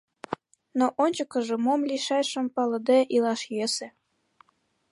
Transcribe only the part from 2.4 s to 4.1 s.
палыде, илаш йӧсӧ.